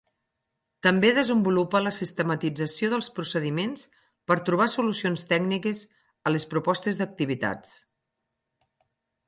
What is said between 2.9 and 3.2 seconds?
dels